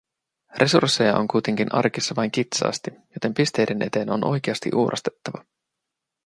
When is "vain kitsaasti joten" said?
2.15-3.33